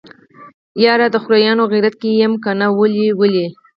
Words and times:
يره 0.83 1.07
د 1.11 1.15
خوريانو 1.23 1.63
خيرات 1.71 1.95
کې 2.01 2.09
يم 2.21 2.33
کنه 2.43 2.67
ولې 2.79 3.07
ولې. 3.19 3.45